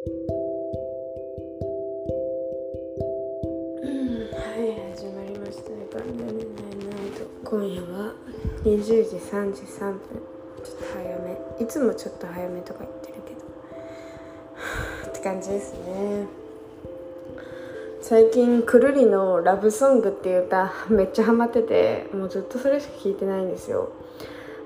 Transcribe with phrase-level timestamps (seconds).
[0.00, 0.06] は
[4.56, 4.96] い。
[4.96, 8.14] 始まりましたバンドネナイナイト今夜は
[8.64, 9.52] 20時33分。
[9.52, 11.36] ちょっと早め。
[11.62, 13.40] いつもちょっと早めとか言ってるけど。
[15.10, 16.26] って感じですね。
[18.00, 22.06] 最近くるりの「ラブソング」っていう歌めっちゃハマってて。
[22.14, 23.90] もうずっとそれしか聞いてないんですよ。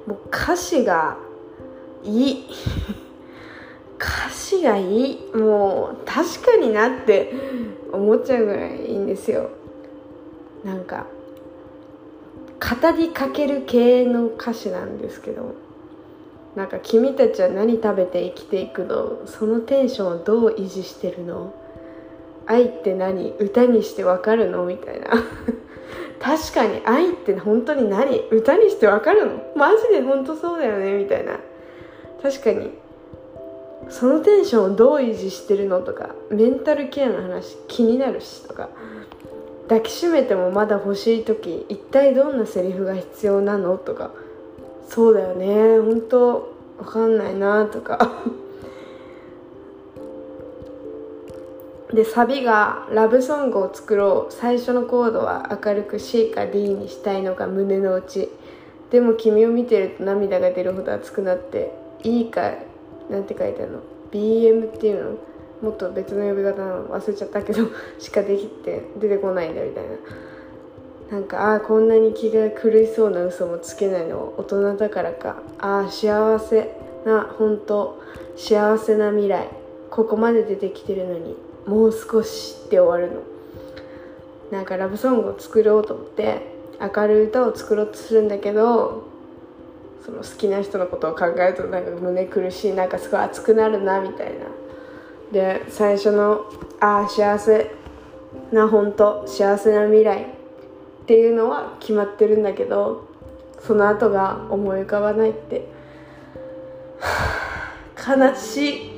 [0.07, 1.17] もう歌詞が
[2.05, 2.47] いい。
[4.65, 5.19] がいい？
[5.35, 7.33] もう確かになって
[7.93, 9.51] 思っちゃうぐらいいいんですよ。
[10.65, 11.07] なんか
[12.59, 15.55] 語りかける系の歌詞なんですけど
[16.57, 19.27] なんか君たちは何食べて生きていくの？
[19.27, 21.53] そのテンションをどう維持してるの？
[22.47, 23.31] 愛って何？
[23.39, 24.65] 歌にしてわかるの？
[24.65, 25.11] みたいな。
[26.21, 28.19] 確かに愛って本当に何？
[28.31, 29.33] 歌にしてわかるの？
[29.57, 30.97] マジで本当そうだよね？
[30.97, 31.39] みたいな。
[32.23, 32.71] 確かに
[33.91, 38.69] そのテンションをどう維持してるのとかメンタルケアの話気になるしとか
[39.69, 44.11] 抱きしめてもまだ欲しい時一体どんなセリフが必要なのとか
[44.89, 45.81] そうだよね。
[45.81, 48.13] 本当わかんないなとか。
[51.93, 54.33] でサビが「ラブソングを作ろう。
[54.33, 58.29] 最初のコードは明るく C か D にしたいのが胸の内。
[58.91, 62.53] でも君を見てると涙が出るほど熱くなっていいか
[63.11, 63.81] なんて書いてあるの
[64.13, 65.11] ？BM っていうの？
[65.63, 66.89] もっと別の呼び方の？
[66.89, 67.67] 忘れちゃったけど
[67.99, 69.91] しかできて出てこないんだみたいな。
[71.11, 74.33] なんかああこんなに気が狂いそうな嘘もつけないの。
[74.37, 75.37] 大人だからか。
[75.59, 76.71] ああ幸せ
[77.05, 77.99] な本当。
[78.37, 79.49] 幸せな未来。
[79.91, 81.37] ここまで出てきてるのに。
[81.67, 83.23] もう少しって終わるの。
[84.51, 89.05] なんかラブソングを作ろうと思って明るい歌を作ろうとするんだけど
[90.05, 94.47] その好きな人のことを考えるとなんか胸苦しいなんかすごい熱くなるなみたいな。
[95.33, 96.45] で最初の
[96.79, 97.71] 「ああ幸せ
[98.53, 100.23] な本当幸せな未来」
[101.03, 103.05] っていうのは決まってるんだけど
[103.61, 105.67] その後が思い浮かばないって。
[108.07, 108.91] 悲しい。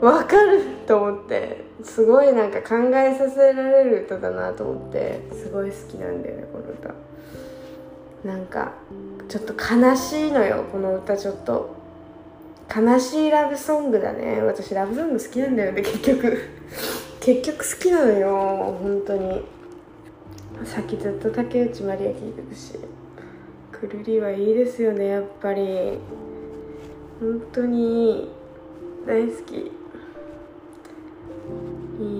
[0.00, 1.64] わかると思って。
[1.82, 5.20] すごいなんか考えさせられる歌だなと思って。
[5.32, 6.94] すごい好きなんだよねこの歌。
[8.24, 8.72] なんか
[9.28, 11.80] ちょっと悲しいのよこの歌ちょっと。
[12.74, 14.40] 悲しいラブソングだね。
[14.40, 16.38] 私ラブソング好きなんだよね結局。
[17.20, 19.44] 結局好きなのよ本当に。
[20.64, 22.78] さっきずっと竹内まりや聞いてたし。
[23.72, 25.98] くるりはいいですよねやっぱり。
[27.20, 28.30] 本当に。
[29.06, 29.56] 大好き。
[29.56, 29.72] い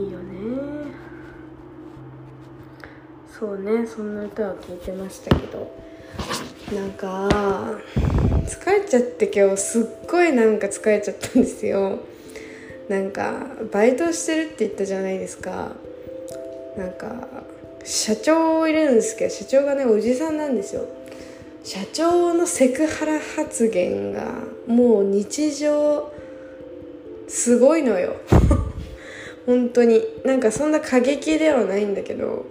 [0.09, 0.33] いよね。
[3.31, 5.92] そうねそんな歌を聴いてましたけど。
[6.73, 7.29] なんか
[8.47, 12.01] 疲れちゃって今日すっごいなんか疲れちゃったんですよ。
[12.89, 15.73] なんかバイトしてるって言ったじゃないですか。
[16.77, 17.29] なんか
[17.85, 20.87] 社長をいるんですけど社長がねおじさんなんですよ。
[21.65, 24.33] 社長のセクハラ発言が
[24.67, 26.11] もう日常
[27.29, 28.17] すごいのよ。
[29.47, 30.03] 本当に。
[30.25, 32.47] なんかそんな過激ではないんだけど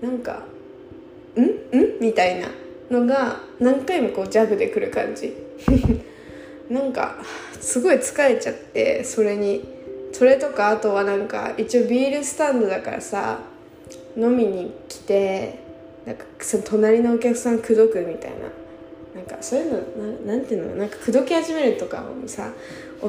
[0.00, 0.44] なんか
[1.36, 1.42] 「ん？
[1.42, 2.61] ん?」みたいな。
[2.92, 5.34] のが何回もこうジャブでくる感じ。
[6.68, 7.16] なんか
[7.60, 9.82] すごい疲れちゃってそれに。
[10.12, 13.40] それとかあとはなんか一応ビールスタンドだからさ
[14.14, 15.54] 飲みに来て
[16.04, 18.36] なんかその隣のお客さん口説くみたいな。
[19.14, 20.84] なんかそういうのななんていうのな。
[20.84, 22.52] んか口説き始めるとかもさ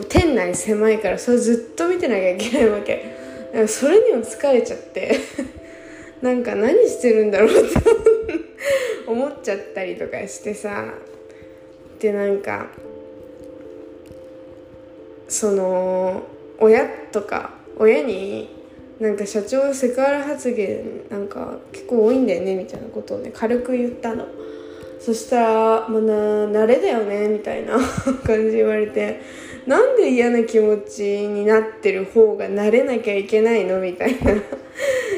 [0.07, 3.03] 店内狭いからそれずっと見てなきゃいけないわけ。
[3.67, 5.19] それにも疲れちゃって。
[6.21, 8.42] なんか何してるんだろうって。
[9.07, 10.93] 思っちゃったりとかしてさ
[11.99, 12.67] でなんか
[15.27, 16.23] その
[16.59, 18.49] 親とか親に
[18.99, 24.27] なんか社長セクハラ発言なんか結構多いんだよねみたいなことをね軽く言ったの。
[24.99, 26.13] そしたら「まあ、な
[26.63, 27.77] 慣れだよね」みたいな
[28.23, 29.19] 感じ言われて
[29.67, 33.81] なんで嫌な気持ちになってる方が慣れなきゃいけないの？
[33.81, 34.33] みたいな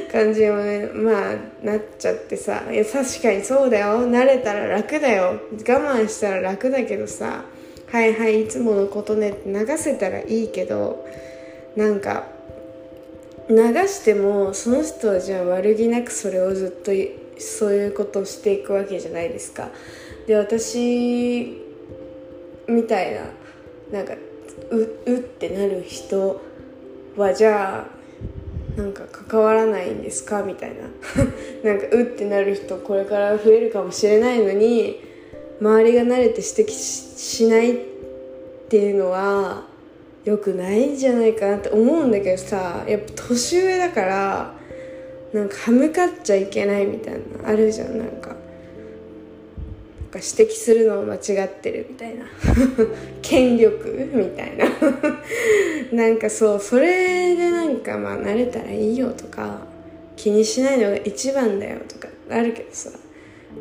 [0.05, 4.09] 感じをねまあなっちゃってさいや確かにそうだよ。
[4.09, 5.39] 慣れたら楽だよ。
[5.51, 7.43] 我慢したら楽だけどさ
[7.91, 11.05] はいはいいつものことねって流せたらいいけど
[11.75, 12.25] なんか
[13.49, 13.55] 流
[13.87, 16.91] してもその人はじゃあ悪気なくそれをずっと
[17.37, 19.69] そういうことをしていくわけじゃないですか。
[20.27, 21.61] で私
[22.67, 23.21] みたいな
[23.91, 24.13] なんか
[24.71, 26.41] ううってなる人
[27.15, 27.94] はじゃあ
[28.77, 30.43] なんか関わらないんですか？
[30.43, 30.83] みたいな。
[31.63, 35.01] なんかうってなる人これから増えるかもしれないのに
[35.61, 37.77] 周りが慣れて指摘しないっ
[38.69, 39.65] ていうのは
[40.25, 44.55] 良くないんじゃないかなって思うんだけどさやっぱ年上だから
[45.33, 48.35] なんか歯向かっちゃいけないみたいなあるじゃんなんか。
[50.15, 52.25] か指摘するのを間違ってるみたいな。
[53.21, 54.65] 権力みたいな。
[55.91, 59.67] なんかそうそれでなんかまあ慣れたらいいよとか
[60.15, 62.89] 気にしないのが一番だよとかあるけどさ。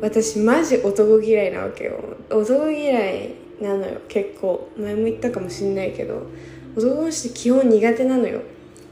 [0.01, 1.99] 私マジ男嫌いなわけよ。
[2.29, 3.29] 男嫌い
[3.61, 4.01] なのよ。
[4.07, 4.69] 結構。
[4.77, 6.23] 前も言ったかもしんないけど。
[6.75, 8.41] 男の人基本苦手なのよ。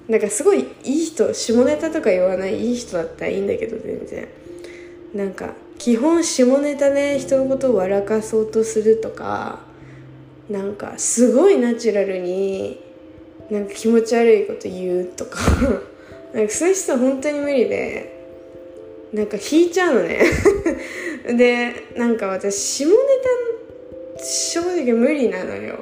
[0.08, 4.28] なんかすごいいい人下ネタとか言わないいい人だったらいいんだけど全然。
[5.14, 9.60] なんか基本下ネタで人のことを笑かそうとするとか
[10.50, 12.80] なんかすごいナチュラルに
[13.52, 15.42] なんか気持ち悪いこと言うとか
[16.34, 18.18] なんかそういう人は本当に無理で
[19.12, 20.22] なんか引いちゃうのね。
[21.38, 22.96] でなんか私下ネ
[24.18, 25.80] タ正直無理なのよ。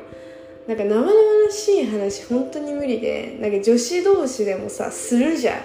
[0.66, 1.12] なんか生々
[1.52, 5.64] しい話本当に無理でなんか女子同士でもさするじゃ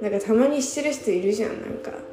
[0.00, 0.02] ん。
[0.04, 2.09] なんかたまにしてる人いるじゃんなんか。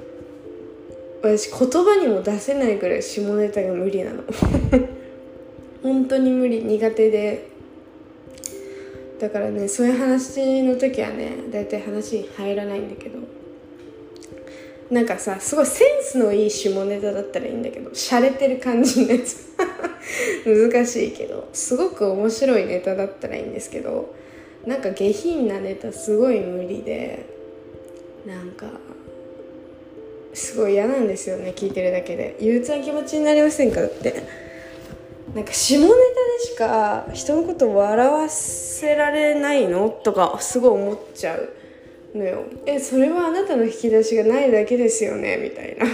[1.22, 4.24] 私言葉にも出せないくらい下ネタが無理なの。
[5.84, 7.58] 本当に無理苦手で。
[9.20, 13.20] だからねそういう話の時はね大体話に入らないんだけど。
[14.90, 19.48] なんかさすごいセンスのいい下ネタだったらいいんだけど洒落てる感じのやつ。
[20.46, 24.14] 難しいけどすごく面白いネタだったらいいんですけど
[24.66, 27.26] なんか下品なネタすごい無理で
[28.26, 28.68] なんか
[30.38, 32.38] すごい嫌なんですよね聞いてるだけで。
[32.40, 33.84] 憂鬱な気持ちになりませんか？
[33.84, 34.24] って。
[35.34, 36.00] なんか下ネタで
[36.46, 39.90] しか人のこと笑わせられないの？
[39.90, 41.50] とかすごい思っちゃう
[42.16, 42.46] のよ。
[42.66, 45.38] えそれはあなたの引き出しがないだけですよね？
[45.38, 45.86] みたいな。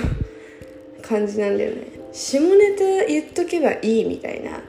[1.02, 1.88] 感じなんだよね。
[2.12, 4.62] 下ネタ言っとけばいいみたいな。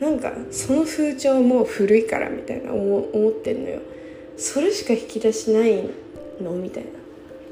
[0.00, 3.80] なんかその風潮もう古いからみたいな思思ってんのよ。
[4.36, 5.88] それしか引き出しない
[6.40, 6.52] の？
[6.52, 6.90] みたいな。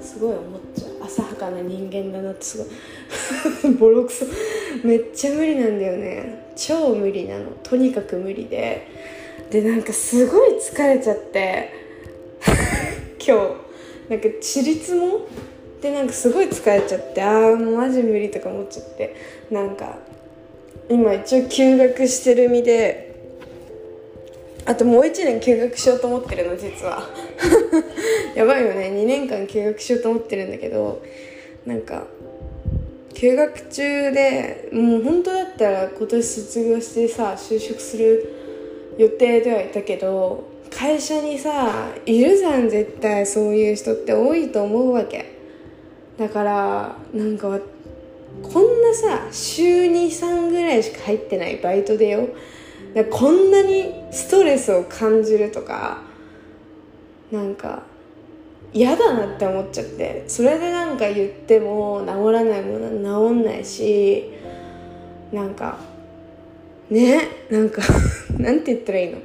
[0.01, 1.05] すごい思っちゃう。
[1.05, 3.75] 浅はかな人間だなってすごい。
[3.79, 4.27] ボロクソ。
[4.83, 6.53] めっちゃ無理なんだよね。
[6.57, 7.51] 超無理なの。
[7.63, 8.87] とにかく無理で。
[9.51, 11.71] でなんかすごい疲れちゃって。
[13.25, 13.39] 今
[14.09, 14.11] 日。
[14.11, 15.27] なんかちりつも？
[15.81, 17.23] でなんかすごい疲れちゃって。
[17.23, 19.15] ああもうマジ無理とか思っちゃって。
[19.51, 19.99] なんか
[20.89, 23.10] 今一応休学してる身で
[24.71, 27.03] あともう1年休学しようと思ってるの実は。
[28.37, 28.93] やばいよね。
[28.95, 31.03] 2年間休学しようと思ってるんだけど
[31.67, 32.07] なんか
[33.13, 38.33] 休学中でもう本当だったら今年卒業してさ就職する
[38.97, 45.25] 予定ではいたけど会社にさいるじゃん絶対そういう人って多いと思うわけ。
[46.17, 47.59] だからなんか
[48.41, 52.29] こんなさ週23ぐらいしか入ってないバイトでよ。
[53.11, 56.03] こんなにストレスを感じるとか
[57.31, 57.83] なんか
[58.73, 64.31] 嫌だなって思っちゃってそれでなんか言っても治らないものは治んないし
[65.33, 65.79] なんか
[66.89, 67.83] ねなんか
[68.39, 69.19] なんて言ったらいいの？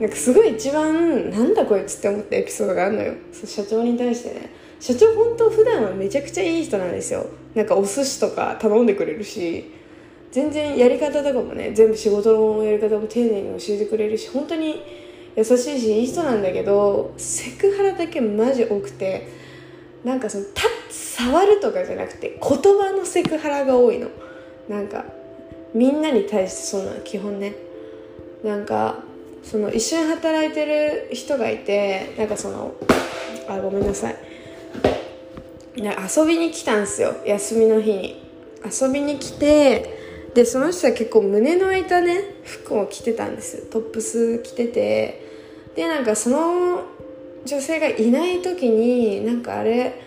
[0.00, 3.14] なんかすごい一番なんだこいつって思ったエピソードがあるのよ。
[3.32, 4.50] 社長に対してね。
[4.78, 7.26] 社長本当普段はめちゃくちゃいい人なんですよ。
[7.54, 9.72] なんかお寿司とか頼んでくれるし
[10.32, 14.82] 全然やり方とかもね全部仕事のやり方も丁寧に教えてくれるし本当に
[15.36, 19.28] 優しいしいい人なんだけどセクハラだけマジ多くて
[20.04, 20.76] なんかそのタッ
[21.16, 24.08] 触るとかじゃなくて言葉のセクハラが多いの。
[24.68, 25.04] なんか
[25.72, 27.54] みんなに対してそうなの基本ね。
[28.44, 28.98] なんか
[29.42, 32.74] その一緒に働いてる人がいてなんかその
[33.48, 34.16] あごめんなさい。
[35.76, 38.22] 遊びに来たんすよ休みの日に。
[38.64, 39.95] 遊びに来て
[40.36, 43.70] でその人は結構胸の開いたね服を着てたんです。
[43.70, 45.24] トップス着てて。
[45.74, 46.84] でなんかその
[47.46, 49.98] 女性がいない時になんかあれ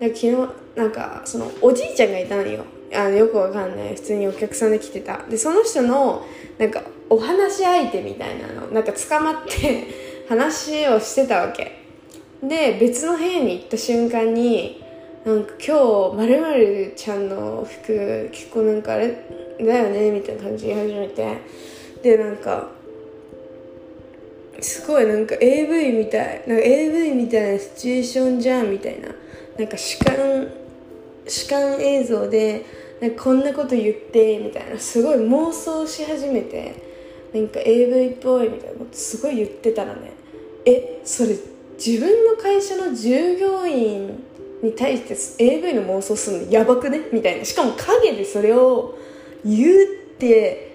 [0.00, 0.32] 昨日
[0.76, 2.64] なんかそのおじいちゃんがいたのよ。
[2.94, 3.94] あのよくわかんない。
[3.96, 5.24] 普通にお客さんで来てた。
[5.28, 6.24] でその人の
[6.58, 9.88] なんかお話し相手みたいなのなんか捕まって
[10.30, 11.72] 話をしてたわけ。
[12.40, 14.80] で別の部屋に行った瞬間に
[15.24, 21.38] なんか今日まるまるちゃんの服結構なんかあれだよねみたいな感じで言い始めて。
[22.02, 22.68] でなんか
[24.60, 29.08] すごいなんか AV みたいなんか AV みたいなシチュエーションじゃんみたいな。
[29.58, 30.48] なんか主観
[31.26, 32.64] 主観映像で
[33.00, 34.78] なんかこんなこと言ってみたいな。
[34.78, 36.92] すごい妄想し始めて。
[37.32, 38.78] なんか AV っぽいみたいな。
[38.78, 40.12] ことすごい言ってたらね。
[40.64, 41.36] えそれ
[41.76, 44.22] 自分の会社の従業員
[44.62, 47.08] に対して AV の妄想するのやばくね？
[47.12, 47.44] みたいな。
[47.44, 48.96] しかも陰でそれを
[49.44, 49.86] 言うっ
[50.18, 50.72] て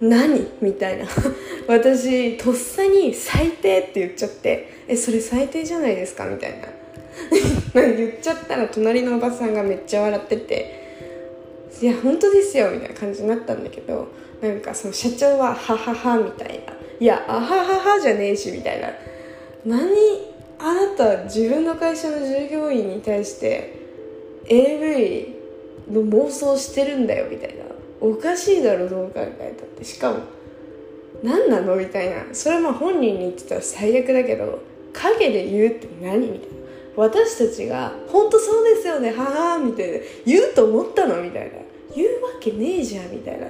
[0.00, 0.46] 何？
[0.60, 1.06] みたいな。
[1.66, 6.68] 私とっさに「最低」って言っちゃって「えそれ最低じゃないですか?」みたいな。
[7.80, 10.84] 言っちゃったら隣のおばさんがめっちゃ笑ってて
[11.80, 14.08] 「いや本当ですよ」みたいな感じになったんだけど。
[14.42, 18.92] なんかその社長は「ははは」みたいな「いやあははは」じゃねえしみたいな。
[19.64, 19.88] 何？
[20.58, 23.72] あなた自分の会社の従業員に対して
[24.46, 25.34] AV
[25.90, 27.64] の妄想してるんだよみたいな。
[28.06, 29.84] おかしいだろどう考えたって。
[29.84, 30.18] しかも
[31.22, 31.76] 何なの？
[31.76, 32.34] みたいな。
[32.34, 36.18] それはまあ本人に言ってたら最悪だけど陰で言うって何？
[36.30, 36.54] みたいな。
[36.96, 39.98] 私たちが「本当そうですよねはは」みたいな。
[40.26, 41.22] 言うと思ったの？
[41.22, 41.52] みたいな。
[41.96, 43.46] 言うわけねえじゃんみたいな。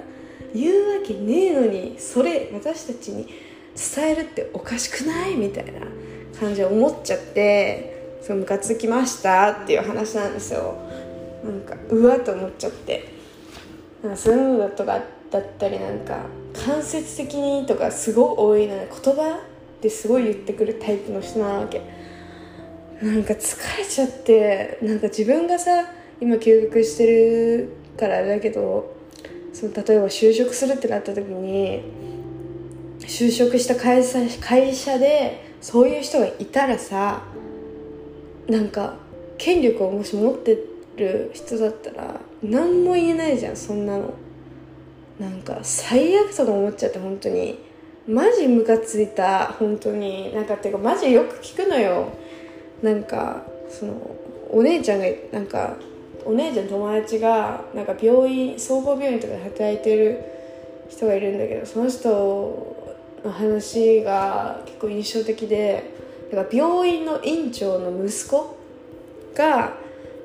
[0.55, 3.27] 言うわけねえのにそれ私たちに
[3.75, 5.35] 伝えるっておかしくない？
[5.35, 5.81] みたいな。
[6.39, 10.75] 感じで思っちゃってそのムカつきましたっていう話なんですよ。
[11.45, 13.13] なんかうわっと思っちゃって。
[14.05, 16.19] なんかそういうのとかだったりなんか
[16.67, 19.41] 間接的にとかすごい多いので言葉
[19.81, 21.83] ですごい言ってくるタイプの人なわけ。
[23.03, 25.87] なんか疲れちゃってなんか自分がさ
[26.21, 28.95] 今休学してるからあれだけど
[29.53, 31.83] その例えば就職するってなった時に
[33.01, 37.23] 就職した会社会社でそういう人がいたらさ
[38.49, 38.97] なんか
[39.39, 40.57] 権力をもし持って
[40.97, 42.21] る人だったら
[42.51, 44.15] 何も言えないじゃんそんなの。
[45.19, 47.59] なんか最悪とか思っちゃって本当に。
[48.07, 50.35] マジムカついた本当に。
[50.35, 52.09] なんかっていうかマジよく聞くのよ。
[52.83, 53.95] なんかその
[54.51, 55.77] お姉ちゃんがなんか
[56.25, 60.21] お姉ちゃん友達がなんか病院総合病院とかで働いてる
[60.89, 62.77] 人がいるんだけどその人
[63.25, 65.91] の話が結構印象的で
[66.31, 68.57] だから病院の院長の息子
[69.35, 69.75] が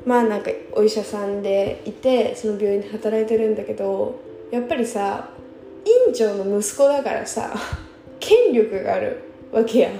[0.09, 4.19] まあなんかお医者さんでいてその病院で働いてるんだけど
[4.51, 5.29] やっぱりさ
[6.07, 7.53] 院長の息子だからさ
[8.19, 9.17] 権力がある
[9.51, 9.91] わけや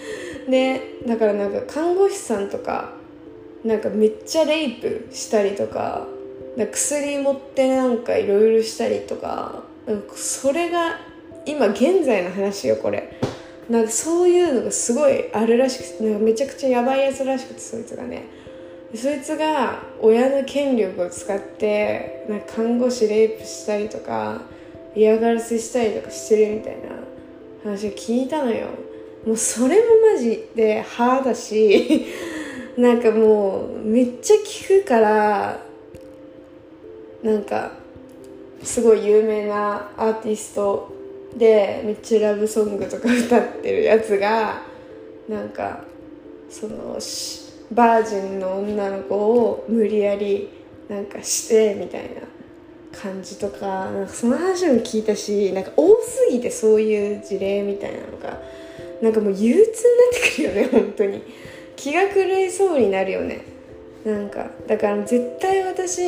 [0.48, 2.94] でだからなんか看護師さんとか
[3.62, 6.06] なんかめっちゃレイプしたりとか
[6.56, 9.64] 薬持ってなんかいろいろしたりとか
[10.14, 10.98] それが
[11.44, 13.06] 今現在の話よこれ。
[13.68, 18.37] なんかそういうのがすごいあるらしくてなんかめちゃくちゃやばいやつらしくてそいつがね。
[18.94, 24.40] そいつが親の権力を使ってなんか看護師レイプしたりとか
[24.94, 26.88] 嫌がらせしたりとかしてるみたいな
[27.64, 28.68] 話を聞いたのよ。
[29.26, 29.82] もうそれも
[30.14, 32.06] マジで歯だし
[32.78, 35.60] なんかもうめっちゃ聞くから
[37.22, 37.72] なんか
[38.62, 40.88] すごい有名なアーティスト
[41.36, 44.62] でめっちゃラブソングとか歌ってるやつが
[45.28, 45.84] なんか
[46.48, 50.48] そのしバージンの女の子を無理やり
[50.88, 52.22] なんかしてみたいな
[52.98, 58.40] 感じとかなんかその話も聞いたしなんか多すぎてそういう事例みたいなのが
[59.02, 59.66] なんかもう憂鬱になっ
[60.12, 61.22] てくるよね 本当に。
[61.76, 63.40] 気が狂いそうになるよね。
[64.04, 66.02] なんかだから絶対私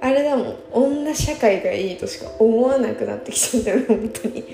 [0.00, 0.56] あれだもん。
[0.72, 4.44] 女社会がいいとしか思わなくなってきちゃったよ本当に。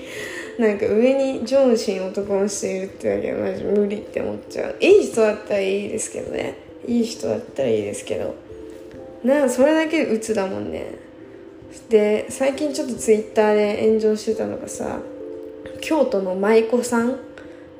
[0.57, 4.75] なんか上に上司に男の人いるってだけはマジ無理って思っちゃう。
[4.79, 6.57] いい人だったらいいですけどね。
[6.87, 8.35] いい人だったらいいですけど。
[9.23, 10.95] なそれだけで鬱だもんね。
[11.89, 14.99] で最近ちょっとツイッターで炎上してたのがさ
[15.81, 17.19] 京都の舞妓さん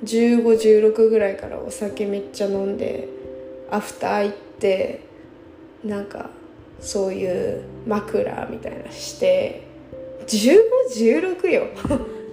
[0.04, 3.08] 1516ぐらいからお酒めっちゃ飲んで
[3.72, 5.02] アフター行って
[5.84, 6.30] なんか
[6.82, 9.64] そういう枕みたいなして。
[10.28, 11.68] 1516よ。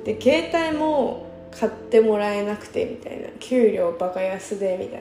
[0.05, 3.29] で携帯も買ってもらえなくてみたいな。
[3.39, 5.01] 給料バカ安でみたい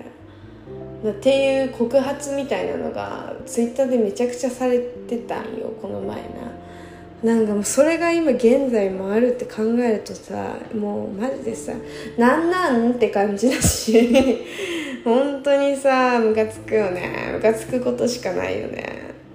[1.04, 1.12] な。
[1.12, 7.34] っていう告発みたいなのがツイッターでめちゃくちゃされてたんよこの前な。
[7.36, 11.74] なんかもうそれが今現在もあるって考えるとさもうマジでさ
[12.18, 14.44] なんなんって感じだし
[15.06, 17.32] 本当にさムカつくよね。
[17.34, 18.84] ムカつくことしかないよね。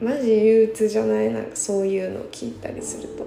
[0.00, 1.32] マジ憂鬱じゃない？
[1.32, 3.26] なんかそういうのを聞いたりすると。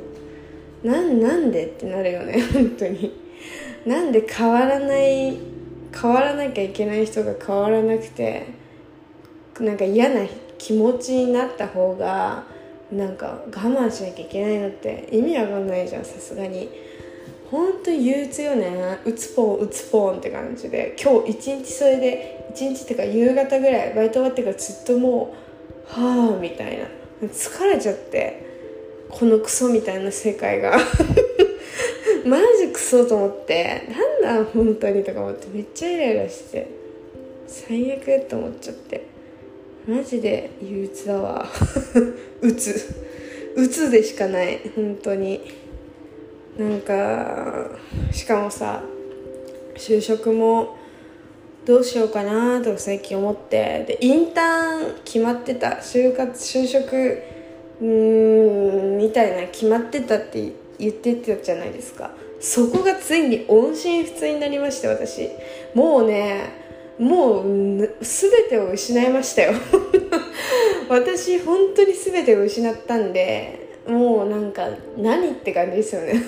[0.84, 3.12] なんなんでってなるよね 本当に。
[3.86, 5.38] なんで変わらない
[5.94, 8.44] 変わらなきゃいけない人が変わらなくて
[9.60, 10.22] なんか嫌な
[10.58, 12.44] 気持ちになった方が
[12.92, 16.70] なんか我慢しなきゃいけないのって意味わかんないじゃんさすがに。
[17.50, 20.96] ほんと憂鬱よねうつぽんうつぽんって感じで。
[21.02, 25.34] 今日一日それで一日っていうか夕方ぐらいバイト終わってからずっとも
[25.98, 26.86] うはあみたいな。
[27.28, 28.49] 疲れちゃって。
[29.10, 30.78] このクソみたいな世界が。
[32.25, 33.84] マジクソと思って。
[34.22, 36.68] なんだ本当にとか思ってめっちゃイライラして。
[37.48, 39.01] 最悪と思っちゃって。
[39.88, 41.46] マジで憂鬱だわ。
[42.42, 42.75] うつ
[43.56, 44.60] うつでしかない。
[44.75, 45.42] 本当に。
[46.58, 47.70] なんか
[48.12, 48.84] しかもさ
[49.75, 50.75] 就職も
[51.66, 53.86] どうしようかなとか最近思って。
[53.88, 55.80] でインターン決まってた。
[55.82, 57.38] 就活就職
[57.82, 62.12] うんみたいな決まってたって言ってたじゃないですか。
[62.40, 65.30] そこがついに音信不通になりまして私。
[65.74, 66.52] もうね
[66.98, 67.46] もう
[68.02, 69.54] 全てを失いましたよ。
[70.90, 74.68] 私本当に全てを失ったんでもうなんか
[74.98, 76.22] 何って感じですよね。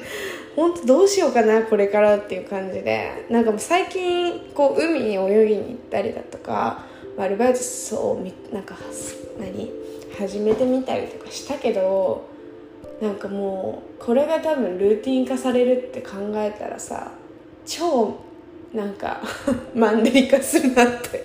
[0.56, 3.10] 本当どうしようかなこれからっていう感じで。
[3.30, 6.84] なんかもう最近こう海に泳ぎに行ったりだとか
[7.16, 8.22] アルバイトを
[8.52, 8.76] なんか
[9.40, 9.87] 何？
[10.18, 12.28] 始めてみたりとかしたけど
[13.00, 17.12] なんかもうこれが多分ルーティン化されるって考えたらさ
[17.64, 18.16] 超
[18.74, 19.22] なんか
[19.74, 21.24] マンネリ化するなって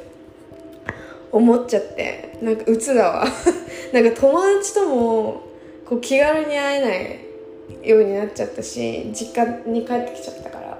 [1.32, 3.26] 思っちゃってなんか鬱だわ。
[3.92, 5.42] なんか友達とも
[5.88, 10.78] こう気軽に会えないようになっちゃったし実家に帰ってきちゃったから。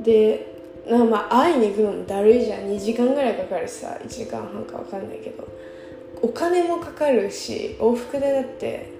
[0.00, 0.46] で
[0.88, 2.62] なんかまあ会いに行くのもだるいじゃん。
[2.62, 5.46] 2時間ぐらいかかるしさ1時間半か分かんないけど。
[6.22, 8.90] お金もかかるし往復でだって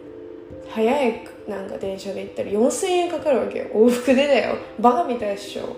[0.69, 3.67] 早いなんか電車で行ったら4000円かかるわけよ。
[3.75, 4.57] 往復でだよ。
[4.79, 5.77] バカみたいでしょ。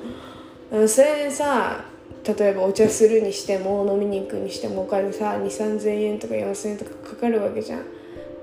[0.87, 1.85] それでさ
[2.25, 7.85] 例えばお茶するにしても飲みに行くにしてもお金さ2 3 0 0 0円とか4000円とかかかるわけじゃん。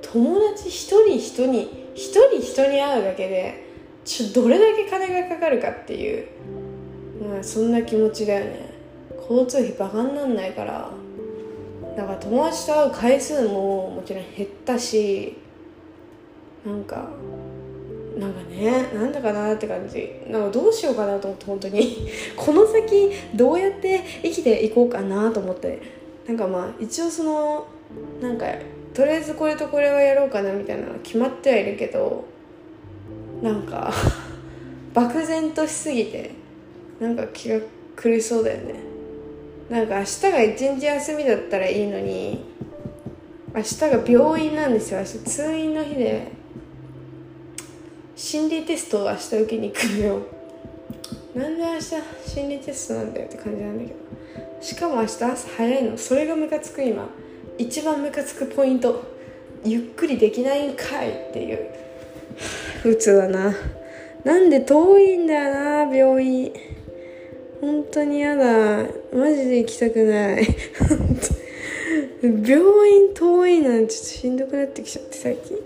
[0.02, 1.62] 友達一人一人
[1.94, 3.70] 一人人に会うだけで
[4.04, 6.28] ちょどれだけ金がかかるかっていう。
[7.22, 8.74] まあそんな気持ちだよね。
[9.30, 10.92] 交通費バカになんないから。
[11.96, 15.36] だから友達と会う回数ももちろん減ったし
[16.66, 17.10] なんか
[18.18, 20.12] なんかねなんだかなって感じ。
[20.28, 22.10] なんかどうしようかなと思って本当に。
[22.36, 25.80] この先どうやって生きていこうかなと思って。
[26.28, 27.66] なんかまあ一応その
[28.22, 28.46] なんか
[28.94, 32.26] とりあえずこれとこれはやろうかなみたいなの決まってはいるけど
[33.42, 33.92] なんか
[34.94, 36.32] 漠然としすぎて
[37.00, 37.60] なんか気が
[38.00, 38.89] 狂いそうだよね。
[39.70, 42.44] なんか明日が一日休みだったらいいのに
[43.56, 45.00] 明日が病院なんですよ。
[45.00, 46.32] 明日通院の日で
[48.16, 50.22] 心理テストを明日受けに行くのよ。
[51.36, 51.86] なんで明日
[52.28, 54.00] 心理テストなんだよって感じなんだけど。
[54.62, 55.98] しかも明日朝早いの。
[55.98, 57.08] それがムカつく今。
[57.58, 59.04] 一番ムカつくポイント。
[59.64, 61.70] ゆっくりできないんかいっていう。
[62.82, 63.56] 普通だな。
[64.24, 65.54] なんで遠いんだよ
[65.88, 66.54] な病院。
[67.62, 68.99] 本当に嫌だ。
[69.12, 70.48] マジで行きたくない。
[72.22, 75.58] 病院遠いなんちょっとしんどくなってきちゃって最近。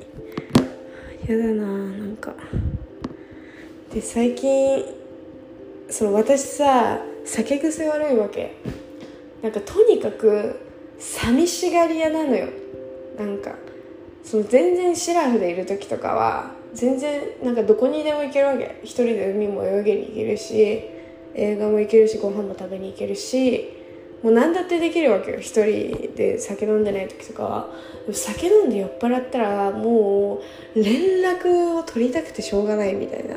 [1.28, 2.34] やだななんか。
[3.94, 4.86] で最近
[5.90, 8.56] その私さ酒癖悪いわけ。
[9.42, 10.56] なんかとにかく
[10.98, 12.48] 寂しがり屋なのよ。
[13.18, 13.56] なんか
[14.24, 18.80] その全然シラフでいる時とかは全然なんかどこにでも行けるわけ。
[18.84, 20.93] 一人で海も泳げに行けるし。
[21.36, 23.70] 映画も行けるしご飯も食べに行けるし
[24.24, 25.40] もう何だってできるわけよ。
[25.40, 27.70] 一人で酒飲んでない時とかは。
[28.14, 30.42] 酒飲んで酔っ払ったらも
[30.76, 33.36] う連絡を取りたくてしょうがないみたいな。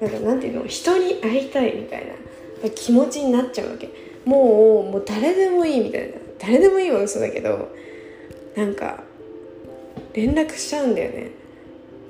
[0.00, 0.66] なんかなんていうの？
[0.66, 2.06] 人に会いたいみたい
[2.62, 2.70] な。
[2.70, 3.88] 気持ちになっちゃうわけ。
[4.24, 6.16] もうもう誰でもいいみたいな。
[6.40, 7.68] 誰でもいいは嘘だけど
[8.56, 9.04] なんか
[10.12, 11.30] 連絡しちゃうんだよね。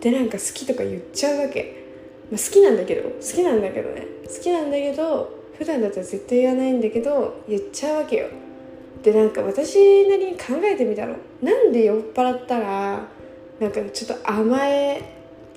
[0.00, 1.85] でなんか好きとか言っちゃうわけ、
[2.30, 4.06] 好きなんだけど好きなんだけどね。
[4.26, 8.28] 好きなんだけど普段だったら絶対言わないんだけど言っちゃうわけよ。
[9.02, 11.16] でなんか私なりに考えてみたの。
[11.42, 13.08] なんで酔っ払ったら
[13.60, 15.02] なんかちょっと甘え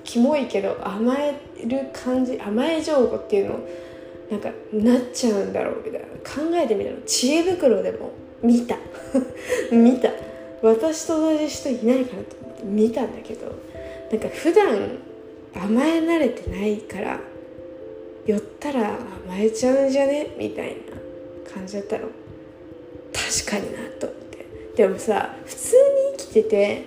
[0.04, 1.34] キモいけど甘え
[1.66, 3.60] る感じ甘え上手っていうの
[4.30, 6.06] なんかなっちゃうんだろうみたいな。
[6.06, 6.98] 考えてみたの。
[7.02, 8.76] 知恵袋でも見た。
[9.72, 10.10] 見た。
[10.62, 12.62] 私と同じ人いないかなと思って。
[12.64, 13.46] 見たんだけど。
[14.10, 14.98] なんか普段
[15.54, 17.20] 甘え慣れてないから
[18.26, 18.94] 寄ったら
[19.26, 20.34] 甘えちゃうんじゃね？
[20.38, 20.76] みたい
[21.46, 22.08] な感じだったの。
[23.12, 24.46] 確かになと思って。
[24.76, 25.80] でもさ普通に
[26.18, 26.84] 生きてて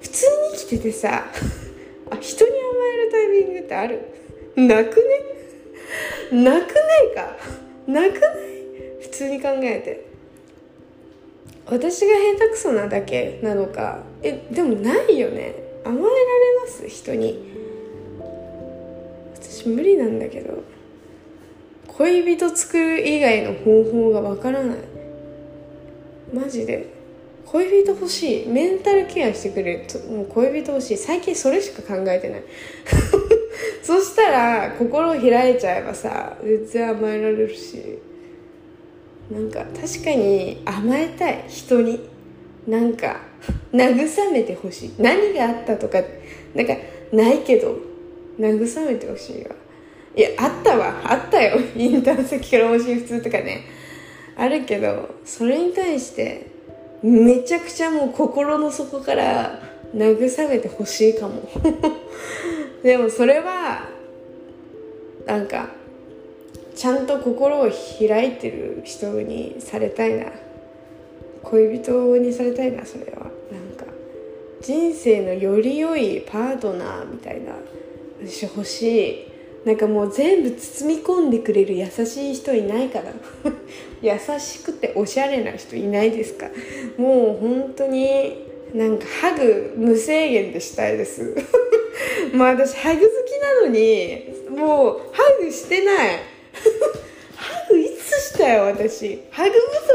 [0.00, 1.24] 普通に生きててさ
[2.10, 2.58] あ人に甘
[2.94, 4.00] えるタイミングってある？
[4.56, 6.42] なくね？
[6.42, 7.36] なくないか？
[7.86, 8.42] なくない？
[9.00, 10.12] 普通に考えて。
[11.66, 14.02] 私が下手くそなだけなのか。
[14.22, 15.54] えでもないよね。
[15.84, 16.08] 甘えられ
[16.60, 16.88] ます？
[16.88, 17.52] 人に。
[19.34, 20.62] 私無理なんだけど。
[21.88, 24.76] 恋人作る以外の方法がわからない。
[26.32, 26.88] マジで。
[27.46, 28.48] 恋人欲しい。
[28.48, 29.86] メンタルケアしてくれる。
[30.10, 30.96] もう恋人欲しい。
[30.96, 32.42] 最近それしか考えてない。
[33.82, 37.98] そしたら心を開いちゃえばさ全然甘えられるし。
[39.30, 41.44] なんか確かに甘えたい。
[41.48, 42.11] 人に。
[42.66, 43.20] なんか
[43.72, 44.94] 慰めてほしい。
[44.98, 46.00] 何があったとか
[46.54, 46.74] なんか
[47.12, 47.76] ないけど
[48.38, 49.54] 慰めてほしいわ。
[50.14, 51.00] いやあったわ。
[51.04, 51.58] あったよ。
[51.76, 53.62] インターン先から音信不通とかね。
[54.36, 56.46] あるけどそれに対して
[57.02, 59.60] めちゃくちゃもう心の底から
[59.94, 61.42] 慰めてほしいかも。
[62.82, 63.88] でもそれは
[65.26, 65.70] なんか
[66.74, 70.26] ちゃんと心を開いてる人にされたいな。
[71.42, 73.30] 恋人にされたいなそれは。
[73.50, 73.84] なんか
[74.60, 77.52] 人生のより良いパートナーみたいな
[78.24, 79.32] 私欲しい。
[79.64, 83.12] なんかもう全部包み込んでくれる優しい人いないかな
[84.02, 86.50] 優しくておしゃれな人いないですか。
[86.96, 91.36] もう本当になんかハグ無制限でしたいです。
[92.34, 96.18] まあ私ハグ好きなのにもうハグしてない。
[97.36, 99.20] ハグいつしたよ私。
[99.30, 99.50] ハグ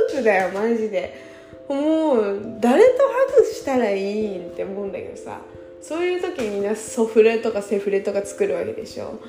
[0.10, 1.27] 不足だよマジで。
[1.68, 5.42] もう誰とハグしたらいいって思うんだけどさ
[5.82, 9.20] そういう時にみんなソフレとかセフレとか作るわけでしょ。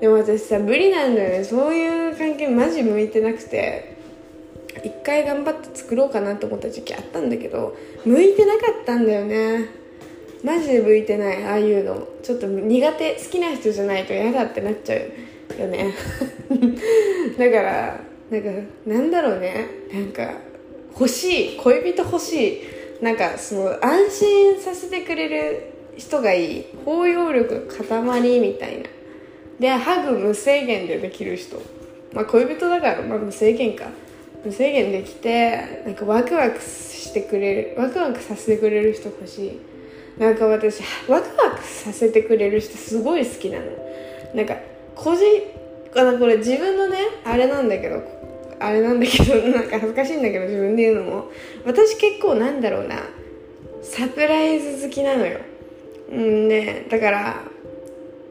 [0.00, 1.44] でも私さ無理なんだよね。
[1.44, 3.96] そういう関係マジ向いてなくて
[4.84, 9.66] 一回頑張って作ろうかなと思った時期あったんだけど向いてなかったんだよね。
[10.44, 11.44] マジで向いてない。
[11.44, 12.06] ああいうの。
[12.22, 15.94] ちょっと苦手好きな人じゃないと嫌だってなっちゃうよね。
[17.38, 18.50] だからなんか
[18.86, 19.66] なんだろうね。
[19.92, 20.47] なんか
[20.92, 22.62] 欲しい恋人欲しい
[23.02, 28.88] なんかその安心させてくれる人がいい包容力塊みたいな
[29.58, 31.60] でハグ無制限でできる人。
[32.12, 33.86] まあ恋人だから、まあ、無制限か。
[34.44, 39.60] 無制限できてなんかワクワクしてくれるワクワクさせてくれる人欲しい。
[40.16, 43.64] なんか私ワクワクさせてくれる人すごい好きなの。
[44.34, 44.56] なんか
[44.94, 45.24] 個人
[45.96, 48.00] あのこれ自分のねあれなんだけど
[48.60, 51.30] あれなんだけどなんか恥ずかしいんだけど自分で言うのも。
[51.64, 52.96] 私結構なんだろうな。
[53.82, 55.40] サプライズ好きなのよ。
[56.10, 57.42] うんねだから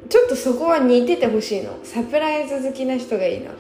[0.10, 1.80] ちょっとそこは似ててほしいの。
[1.84, 3.52] サプライズ好きな人がいいの。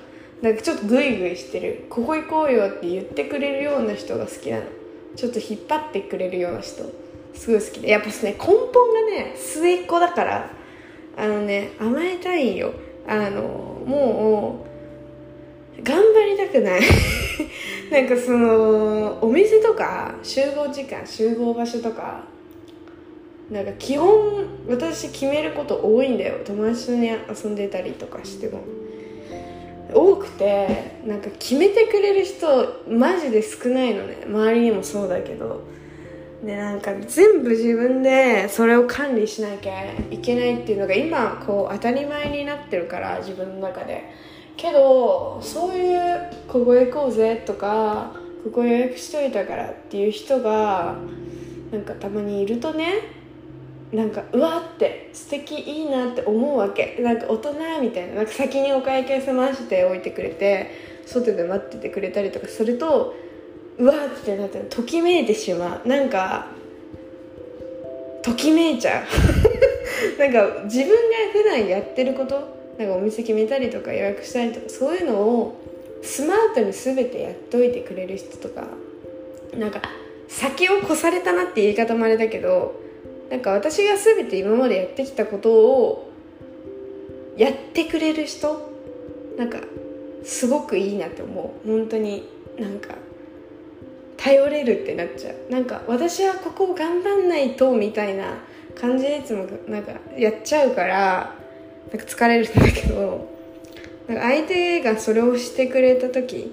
[0.41, 1.85] なんかちょっとグイグイしてる。
[1.89, 4.63] ここ行こうよって言ってくれるような人が好きなの。
[5.15, 6.83] ちょっと引っ張ってくれるような人。
[7.33, 7.89] すごい好きで。
[7.89, 10.51] やっぱすね根本がね末っ子だから。
[11.17, 12.73] あのね甘えたいよ。
[13.07, 13.41] あの
[13.85, 14.66] もう
[15.83, 16.81] 頑張りたくない。
[17.91, 22.23] なんかそのお店とか集合時間集合場所とか
[23.49, 26.39] なんか基本私決めること多いんだよ。
[26.45, 28.59] 友達とに遊んでたりとかしても。
[29.93, 34.17] 多くてなんか決めてくれる人マジで少ないのね。
[34.25, 35.61] 周りにもそうだけど。
[36.43, 44.26] でなんか全部自分でそれを管理しなきゃいけないっていうのが今こう当たり前になってるから自分の中で。
[44.57, 48.11] けどそういう「ここへ行こうぜ」とか
[48.43, 50.95] 「ここ予約しといたから」っていう人が
[51.71, 53.17] なんかたまにいるとね
[53.93, 56.97] なんかうわって素敵いいなって思うわけ。
[56.99, 60.71] なんか大人みたいななんか先にお会計済ましておいてくれて
[61.05, 63.15] 外で待っててくれたりとかすると
[63.77, 65.87] うわってなってときめいてしまう。
[65.87, 66.47] なんか
[68.21, 69.05] ときめいちゃう。
[70.19, 70.95] なんか自分が
[71.31, 75.61] 普段やってることなんかお店決めたりとか予約したりとかそういうのを
[76.03, 78.67] スマートに全てやっといてくれる人とか
[79.57, 79.81] なんか
[80.27, 82.79] 先を越されたなって言い方もあれだけど
[83.29, 86.11] なんか私が全て今までやってきたことを
[87.35, 88.71] やってくれる人
[89.37, 89.59] なんか
[90.23, 91.67] すごくいいなって思う。
[91.67, 92.27] 本当に
[92.59, 92.95] なんか
[94.17, 95.51] 頼れるってなっちゃう。
[95.51, 98.39] なんか私はここを頑張んないとみたいな
[98.75, 101.35] 感じでいつもなんかやっちゃうから
[101.91, 103.27] なんか疲れるんだけど
[104.07, 106.51] なんか相手がそれをしてくれた時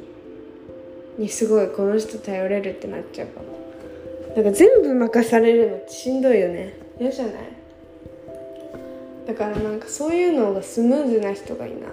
[1.19, 3.47] にすごいこの人頼れるってなっちゃうかも。
[4.35, 6.75] なんか全部任されるのってしんどいよね。
[6.99, 7.35] 嫌じゃない？
[9.29, 11.87] だからなんかそういうのがスムーズな人がいいな。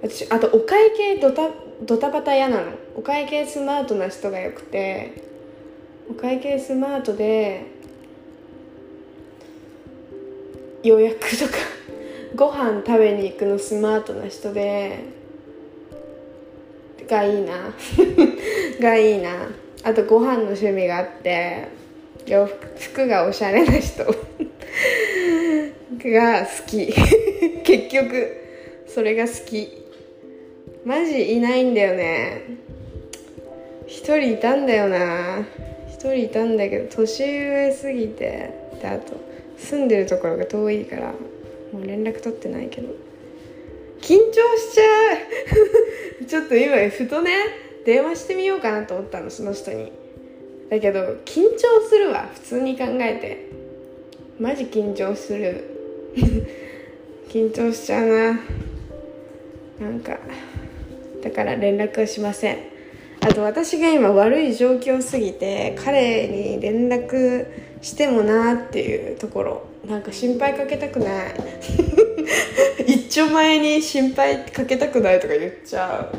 [0.00, 1.50] 私あとお会計ドタ
[1.82, 2.72] ドタバタ嫌なの。
[2.96, 5.24] お会計スマートな人がよくて
[6.08, 7.66] お会計スマートで
[10.84, 11.52] 予約とか
[12.34, 15.04] ご飯食べに行くのスマートな人で
[17.08, 17.72] がいいな。
[18.80, 19.48] がいいな。
[19.84, 21.66] あとご飯の趣味があって
[22.26, 24.04] 洋服服がおしゃれな人。
[26.04, 26.92] が好き。
[27.62, 28.36] 結局
[28.86, 29.84] それが好き。
[30.84, 32.42] マジいないんだよね。
[33.86, 35.46] 一人いたんだよな。
[35.88, 38.50] 一人いたんだけど年上すぎて
[38.82, 39.12] であと
[39.56, 41.14] 住んでるところが遠いから。
[41.74, 42.88] もう連絡取ってないけど。
[44.00, 45.14] 緊張しちゃ
[46.22, 46.24] う。
[46.26, 47.32] ちょっと今ふとね
[47.84, 49.90] 電話してみようかなと思ったのその人に。
[50.70, 53.48] だけど緊張するわ普通に考えて。
[54.38, 55.64] マジ緊張する。
[57.28, 58.40] 緊張しちゃうな。
[59.80, 60.20] なんか
[61.22, 62.58] だから連絡はしません。
[63.20, 67.46] あと私が今悪い状況すぎて彼に連絡
[67.80, 69.73] してもなっていうところ。
[69.88, 71.34] なんか心配かけたくない。
[72.86, 76.10] 一丁前に心配かけたくないとか言っちゃ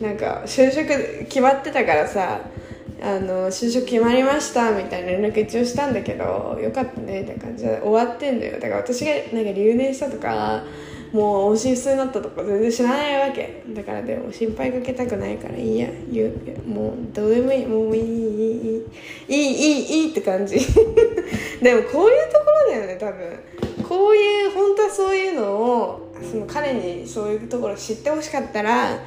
[0.00, 0.04] う。
[0.04, 2.40] なんか就職決まってたからさ
[3.00, 8.54] あの就職決まりましたみたいな連絡一応したんだけどよかったねって感じで終わってんだよ。
[8.54, 10.64] だから私がなんか留年したとか
[11.12, 13.62] もう音信不通になったとか全然知らないわけ。
[13.68, 18.06] だからでも心配かけたくないからいいや言うもうどうでもいいもういいい
[19.28, 20.56] いいいいいいいいって感じ。
[21.62, 23.86] でもこういうところだよね多分。
[23.88, 28.98] こういう本当はそういうのをその彼にそういうところ知ってほしかったら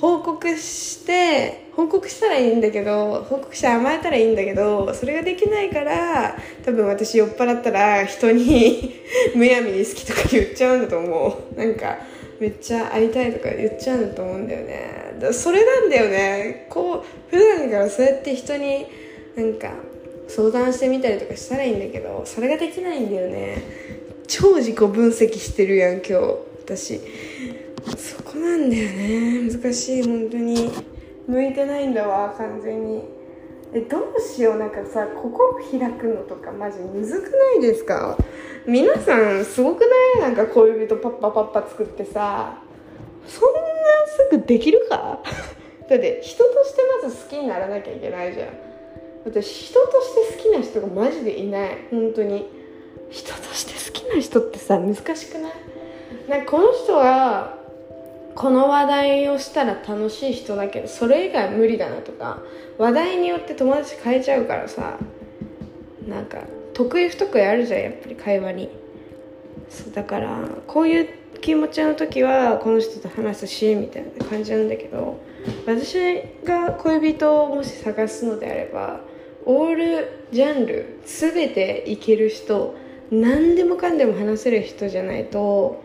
[0.00, 8.94] 報告して報告したらいいんだけど報告して甘えたらいいんだけどそれができないから多分私酔っ払ったら人に
[9.34, 11.58] むやみに好きとか言っちゃうんだと思う。
[11.58, 11.98] なんか
[12.38, 15.14] めっちゃ会いたいとか言っちゃうんだと思うんだよね。
[15.20, 16.66] だそれなんだよね。
[16.68, 18.86] こう普段からそうやって人に
[19.34, 19.72] なんか
[20.28, 23.62] 相談してみたりとかしたらいいんだけどそれができないんだよね。
[24.28, 26.14] 超自己分析してるやん今日。
[26.64, 27.00] 私。
[27.96, 29.50] そこなんだよね。
[29.50, 30.02] 難しい。
[30.02, 30.70] 本当に。
[31.26, 33.02] 向いてないんだわ完全に。
[33.74, 34.56] えどうしよう。
[34.56, 38.16] なんかさ心開くのとかマジむずくないですか？
[38.66, 39.86] 皆さんすごくな
[40.20, 40.22] い？
[40.22, 42.62] なんか恋人パッパパッパ作ってさ。
[43.26, 43.60] そんな
[44.30, 45.22] すぐできるか？
[45.90, 48.48] だって人としてまず好きにならなきゃいけないじゃん。
[49.26, 51.76] 私人として好きな人がマジでいない。
[51.90, 52.48] 本当に。
[53.10, 55.52] 人として好きな人ってさ難しくない？
[56.26, 57.57] なんかこの人は
[58.38, 62.38] この話題をしたら楽しい人だけどそれ以外無理だなとか
[62.78, 64.96] 話題によって友達変えちゃうからさ
[66.06, 68.70] なんか得意不得意あるじゃんやっぱり会話に。
[69.68, 71.08] そうだからこういう
[71.40, 75.20] 気持ちの時はこの人と話すしみたいな感じなんだけど
[75.66, 79.00] 私が恋人をもし探すのであれば
[79.44, 82.76] オールジャンル全ていける人
[83.10, 85.82] 何でもかんでも話せる人じゃないと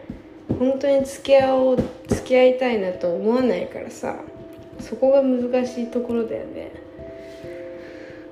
[0.59, 4.17] 本当に付き合おう付き合いたいなと思わないからさ
[4.79, 6.71] そこが難しいところだよね。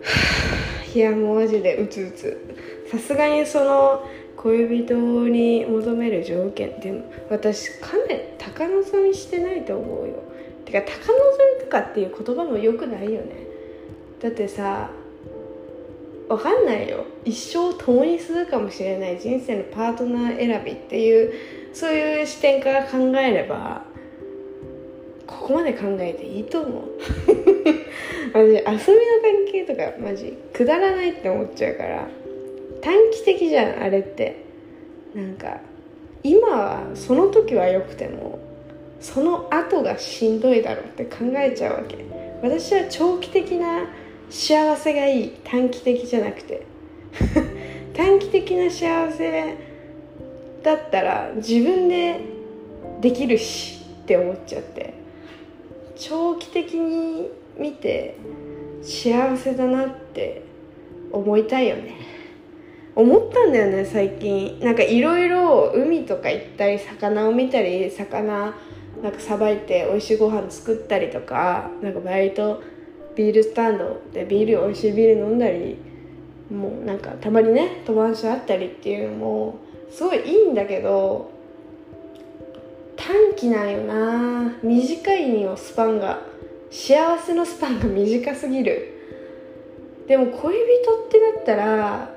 [0.94, 2.38] いやもうマジでうつうつ。
[2.92, 4.06] さすがにその
[4.36, 4.94] 恋人
[5.30, 10.16] に求める条件でも私かなり高望みしてないと思うよ。
[10.66, 13.48] てか高望みとかっていう言葉もよくないよね。
[14.20, 14.90] だってさ
[16.28, 17.06] わかんないよ。
[17.26, 19.20] 一生共にするかもしれない。
[19.20, 21.34] 人生のパートナー選びっていう
[21.74, 23.84] そういう視点から考えれば
[25.26, 26.84] ここまで考えていいと思う。
[28.34, 28.88] マジ遊びの関
[29.52, 32.08] 係とかマジくだらないって思っちゃうから
[32.82, 34.52] 短期的じゃんあれって。
[35.14, 35.60] なんか
[36.24, 38.40] 今はその時は良くても
[39.00, 41.98] その後がしんどいだろうって考えちゃうわけ。
[42.42, 43.88] 私は長期的な
[44.30, 45.32] 幸せがいい。
[45.44, 46.66] 短期的じゃなくて。
[47.94, 49.56] 短期的な幸せ
[50.63, 52.19] だったら自分で
[53.02, 55.02] できるしって思っちゃって。
[56.02, 58.17] 長期的に見て
[58.82, 60.41] 幸せだなって
[61.12, 61.95] 思いたいよね。
[62.95, 64.60] 思ったんだよね最近。
[64.62, 68.56] なんかいろいろ海とか行ったり魚を見たり魚
[69.04, 72.62] なんかさばいて美味しいご飯作ったりとかなんかバイト
[73.15, 75.78] ビールスタンドでビール美味しいビール飲んだり
[76.50, 79.60] もうなんかたまにね友達と会ったりっていうのも
[79.91, 81.30] すごいいいんだけど
[82.95, 84.54] 短期なんよな。
[84.63, 86.21] 短いによスパンが
[86.69, 88.93] 幸せのスパンが短すぎる。
[90.08, 92.10] でも恋人ってなったら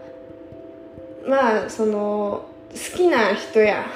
[1.27, 3.87] まあその好きな人や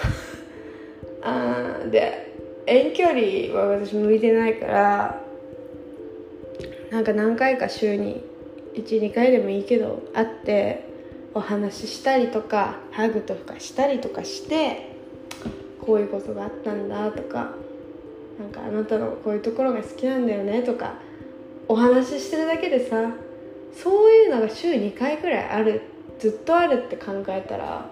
[1.22, 2.32] あで
[2.66, 3.18] 遠距離
[3.58, 5.22] は私向いてないから
[6.90, 8.22] なんか何回か週に
[8.74, 10.87] 12回でもいいけど会って
[11.38, 14.96] お話ししたりとかハグとかしたりとかして
[15.80, 17.52] こういうことがあったんだとか
[18.40, 20.94] なんかあなたのこういうところが好きなんだよねとか
[21.68, 23.12] お話ししてるだけでさ
[23.72, 25.82] そういうのが週2回くらいある
[26.18, 27.86] ずっとあるって考えたら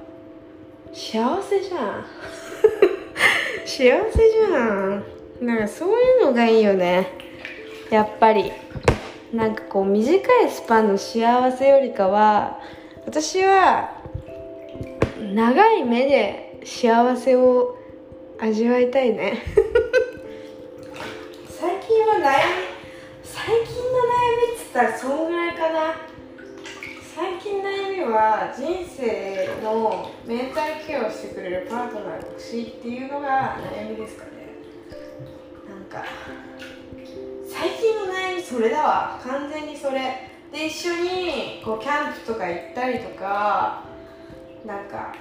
[0.93, 2.05] 幸せじゃん。
[3.65, 5.05] 幸せじゃん。
[5.41, 7.09] なんかそういうのがいいよね。
[7.91, 8.51] やっぱり。
[9.33, 12.59] なんかこう短いスパンの幸せよりかは
[13.07, 14.03] 私は
[15.33, 17.79] 長い目で幸せを
[18.41, 19.45] 味わいたいね。
[21.49, 22.25] 最近は悩み
[23.23, 25.95] 最近の悩みっつったらそんぐらいかな。
[27.15, 34.31] 最近悩みは人生のメンタルケアをしてくれるパートナーが欲しいっていうのが悩みですかね。
[35.69, 36.05] なんか
[37.49, 39.21] 最近の悩みそれだわ。
[39.23, 40.36] 完全にそれ。
[40.57, 43.85] で一緒にこうキャンプとか行ったりとか
[44.65, 45.15] なんか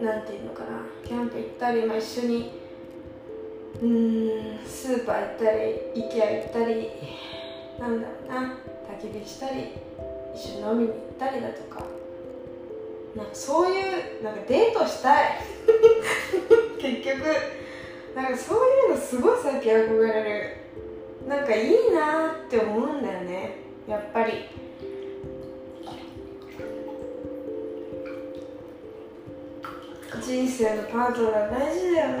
[0.00, 0.80] なんていうのかな。
[1.04, 2.52] キャンプ行ったり、まあ、一緒に
[3.82, 5.58] うんスーパー行ったり
[5.94, 6.88] IKEA 行ったり
[7.78, 8.54] なんだろうな。
[8.98, 9.72] 焚き火したり
[10.34, 11.84] 一緒に飲みに行ったりだとか。
[13.14, 15.38] なんかそういうなんかデートしたい。
[16.80, 17.26] 結局。
[18.14, 20.57] なんかそういうのすごいさっき憧れる。
[21.28, 23.56] なんかいいなって思うんだよね。
[23.86, 24.48] やっぱり。
[30.22, 32.18] 人生のパートナー大事だよね。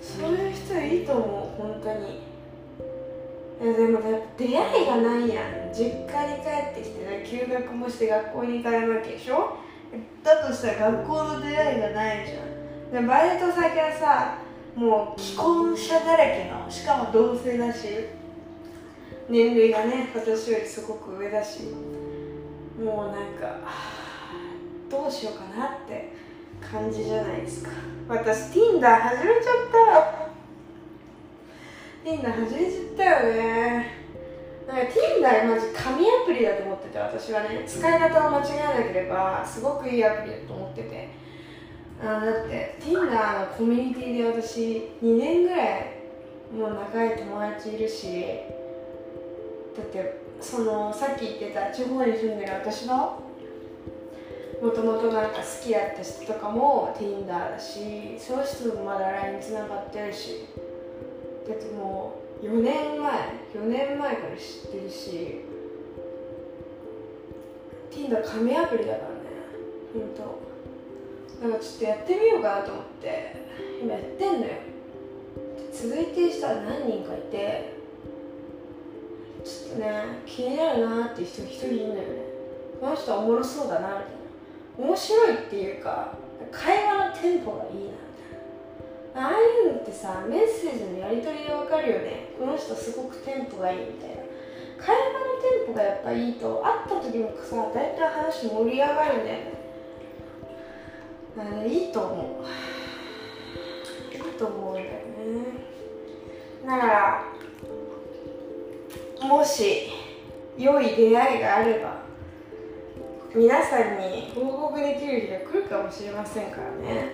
[0.00, 2.26] そういう人いいと思う本当に。
[3.60, 4.00] いやでも
[4.38, 5.72] 出会いがないやん。
[5.72, 9.58] 実家に帰ってきて、ね、休学もして学校に行かないわけでしょ？
[10.22, 12.57] だとしたら学校の出会いがないじゃん。
[12.92, 14.38] でバイト先はさ
[14.74, 17.88] もう既婚者だらけのしかも同性だし
[19.28, 21.64] 年齢がね私よりすごく上だし
[22.82, 23.58] もうなんか
[24.88, 26.12] どうしようかなって
[26.60, 27.70] 感じじゃないですか。
[28.08, 29.66] 私 Tinder 始めちゃっ
[32.04, 32.10] た。
[32.10, 33.86] Tinder 始めちゃったよね。
[34.66, 37.64] なんか Tinder マジ神アプリだと思ってて私はね。
[37.66, 38.42] 使い方を間違
[38.76, 41.27] えなければすごくいいアプリだと思ってて。
[42.00, 45.98] あだって Tinder のコミュニティで私2年ぐらい
[46.54, 48.24] もう仲い友達いるし
[49.76, 53.24] だってそのさっき言ってた地方に住んでる私の
[54.62, 60.46] もともとなんか好きだった人とかも Tinder だしそういう人もまだ LINE つながってるし
[61.48, 63.12] だってもう4年前
[63.54, 65.44] 4年前から知ってるし
[67.90, 69.14] Tinder 神アプリだからね
[69.92, 70.47] ほん
[71.40, 73.48] とだかちょっとやってみようかなと思って。
[73.82, 74.52] 今やってんのよ。
[75.72, 77.74] 続いてる人は何人かいて
[79.44, 82.14] ちょっとね気になるなっていう人が一人いるんだよね。
[82.80, 84.02] この人はおもろそうだなみたい
[84.78, 84.84] な。
[84.86, 86.14] 面白いっていうか
[86.50, 87.94] 会話のテンポがいいなみ
[89.14, 89.28] たいな。
[89.28, 92.30] ああいうのってさメッセージのやり取りでわかるよね。
[92.38, 94.16] この人すごくテンポがいいみたいな。
[94.78, 99.57] 会話のテンポがやっぱいいと会った時もさ大体話盛り上がるんだよね。
[101.66, 102.44] いいと思う。
[104.14, 104.72] いいと思う。
[104.72, 104.98] んだよね。
[106.66, 107.24] だから
[109.26, 109.88] もし
[110.56, 112.02] 良い出会いがあれば
[113.34, 117.12] 皆さんに報告できる日が来るかもしれませんからね。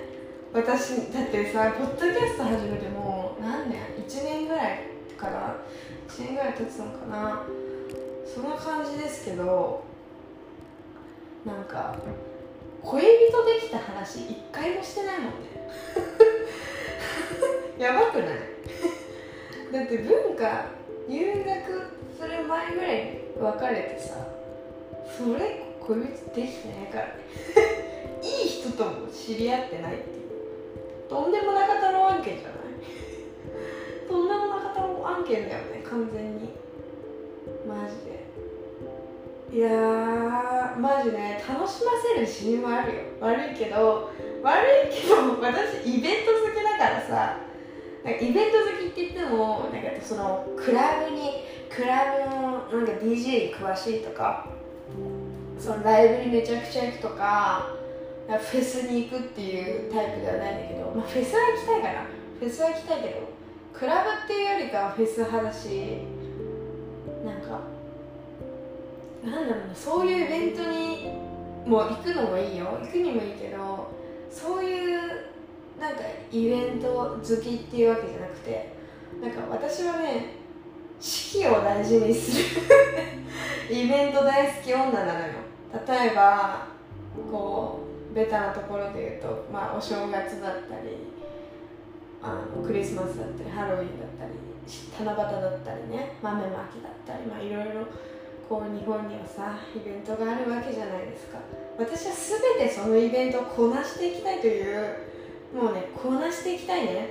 [0.52, 4.78] 私だってさポッドキャスト始めてもう何年？1年ぐらい
[5.18, 5.56] かな
[6.08, 7.42] 1年ぐらい経つのかな。
[8.24, 9.84] そんな感じですけど
[11.44, 11.96] なんか
[12.84, 15.34] 恋人できた話一回もしてないもんね。
[17.78, 18.38] やばくない？
[19.72, 20.66] だって文化
[21.08, 21.46] 入学
[22.16, 24.16] する前ぐらいに別れてさ
[25.18, 27.06] それ恋人できてないから
[28.22, 30.24] いい人とも知り合ってないっていう。
[31.08, 34.08] とんでもなかったの案件じゃない？
[34.08, 36.48] とんでもなかったの案件だよね完全に。
[37.68, 37.96] マジ
[39.52, 39.58] で。
[39.58, 39.70] いや
[41.10, 43.00] ジね楽しませる自信はあるよ。
[43.20, 44.10] 悪いけど
[44.42, 47.36] 悪いけど 私イベント好きだからさ。
[48.04, 54.46] なんかイベント好きって言ってもなんかそのクラブにクラブのなんか DJ に詳しいとか
[55.58, 57.70] そのライブにめちゃくちゃ行くとか
[58.28, 62.06] フェスに行くっていうタイプではないんだけど、まあ、フェスは行きたいかな。
[62.38, 63.14] フェスは行きたいけど
[63.72, 65.98] クラブっていうよりかはフェス派だし
[69.24, 71.08] なんだろうそういうイベントに
[71.66, 72.78] もう行くのもいいよ。
[72.82, 73.90] 行くにもいいけど
[74.30, 75.00] そういう
[75.80, 78.74] なんかイベント好きっていうわけじゃなくて
[79.22, 80.36] なんか私はね
[81.00, 82.62] 式を大事にする
[83.74, 85.24] イベント大好き女なのよ。
[85.86, 86.66] 例えば
[87.30, 87.80] こ
[88.12, 90.98] うベタなところで言うと、まあ、お正月だったり
[92.22, 94.32] あのクリスマスだったりハロウィンだったり
[94.66, 97.86] 七夕だったりね豆まきだったりまあいろいろ
[98.48, 101.38] こう日本にはさイベントがあるわけじゃないですか。
[101.78, 102.12] 私は
[102.58, 104.96] 全てそのイベントをこなしていきたいという
[105.54, 107.08] もうねこなしていきたいね。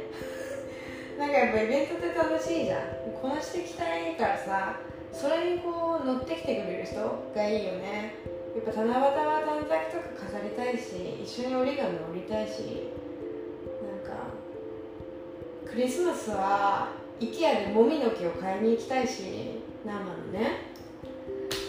[1.17, 2.79] なんかやっぱイベントって楽しいじゃん。
[3.21, 4.79] こなしていきたいからさ
[5.11, 6.95] それにこう乗ってきてくれる人
[7.35, 8.15] がいいよね。
[8.55, 12.91] やっぱ七夕は短冊とか飾りたいし一緒に折り紙折りたいし
[13.81, 14.29] なんか
[15.65, 20.72] クリスマスは IKEA でもみの木を買いに行きたいし生のね。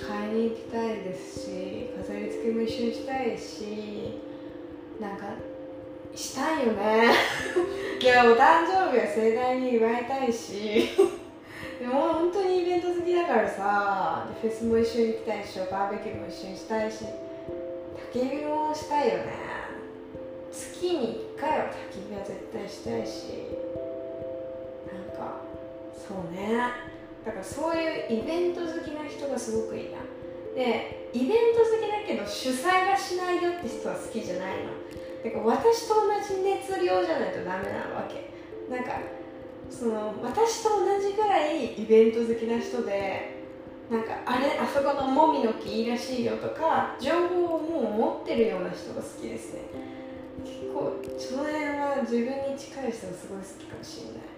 [0.06, 4.20] 買いに行きたいですし飾り付けも一緒にしたいし
[5.00, 5.26] なんか
[6.14, 7.10] したいよね。
[8.00, 10.90] いやお誕生日は盛大に祝いたいし
[11.80, 17.04] でも本当にイベント好きだからさフェスも一緒に行きたいしバーベキューも一緒にしたいし
[18.12, 19.54] 焚き火もしたいよね。
[20.52, 23.24] 月に1回は焚き火は絶対したいし
[24.92, 25.40] なんか
[25.92, 26.93] そうね。
[27.24, 29.98] だからそういうイベント好きな人がすごくいいな。
[30.54, 34.70] でイベント好きだけど主催がしないよって人は好きじゃないの。
[35.24, 38.30] だから私と同じ熱量じゃないとダメなわけ。
[38.72, 39.00] なんか
[39.70, 43.42] その私と同じぐらいイベント好きな人で
[43.90, 49.60] なんかあれあそこのもみの木いいらしいよとか情報をもう持ってるような人が好きですね。
[50.44, 54.33] 結構その辺は自分に近い人がすごい好きかもしれない。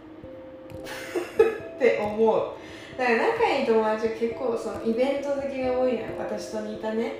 [1.77, 2.57] って思う。
[2.97, 6.07] だから仲いい友達は結構そのイベント好きが多いのよ。
[6.19, 7.13] 私と似たね。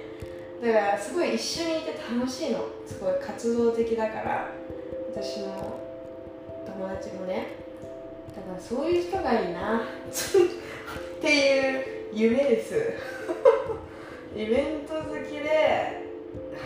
[0.63, 2.61] だからすごい一緒にいて楽しいの。
[2.87, 4.51] すごい活動的だから。
[5.15, 5.81] 私の
[6.67, 7.47] 友達もね。
[8.35, 9.83] だからそういう人がいいな。
[9.83, 12.95] っていう夢です。
[14.35, 16.03] イベント好きで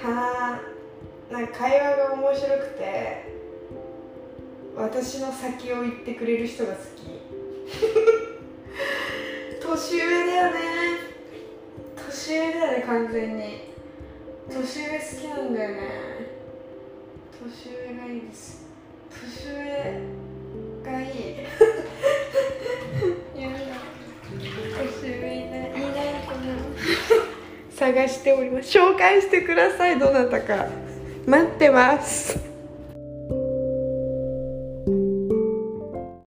[0.03, 3.30] はあなんか会話が面白くて。
[4.81, 7.03] 私の先を言ってくれる人が好き。
[9.61, 10.61] 年上だよね。
[11.95, 13.61] 年上だよね完全に。
[14.51, 15.77] 年上好きなんだよね。
[17.39, 18.67] 年上がいいです。
[19.11, 19.61] 年上
[20.83, 21.09] がいい。
[23.37, 23.45] 年
[25.05, 25.81] 上いないいない
[26.25, 26.57] かな。
[27.71, 28.79] 探しております。
[28.79, 30.69] 紹介してくださいどなたか。
[31.27, 32.50] 待ってます